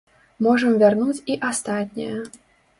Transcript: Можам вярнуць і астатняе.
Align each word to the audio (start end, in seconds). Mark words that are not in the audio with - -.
Можам 0.47 0.71
вярнуць 0.85 1.23
і 1.35 1.37
астатняе. 1.53 2.19